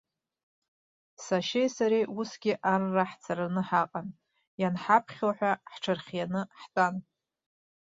Сашьеи 1.25 1.67
сареи 1.75 2.05
усгьы 2.19 2.53
арра 2.71 3.03
ҳцараны 3.11 3.61
ҳаҟан, 3.67 4.07
ианҳаԥхьо 4.61 5.29
ҳәа 5.37 5.51
ҳҽырхианы 5.71 6.41
ҳтәан. 6.61 6.95